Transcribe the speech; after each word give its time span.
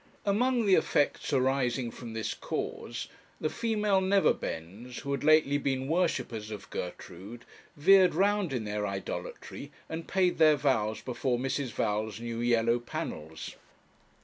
Among 0.25 0.65
the 0.65 0.73
effects 0.73 1.31
arising 1.31 1.91
from 1.91 2.13
this 2.13 2.33
cause, 2.33 3.07
the 3.39 3.51
female 3.51 4.01
Neverbends, 4.01 5.01
who 5.01 5.11
had 5.11 5.23
lately 5.23 5.59
been 5.59 5.87
worshippers 5.87 6.49
of 6.49 6.67
Gertrude, 6.71 7.45
veered 7.77 8.15
round 8.15 8.51
in 8.51 8.63
their 8.63 8.87
idolatry, 8.87 9.71
and 9.87 10.07
paid 10.07 10.39
their 10.39 10.55
vows 10.55 11.01
before 11.03 11.37
Mrs. 11.37 11.69
Val's 11.73 12.19
new 12.19 12.39
yellow 12.39 12.79
panels. 12.79 13.55